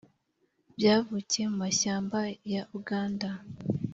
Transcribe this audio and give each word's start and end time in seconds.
byavukiye 0.77 1.45
mu 1.51 1.57
mashyamba 1.63 2.17
ya 2.53 2.63
uganda. 2.77 3.29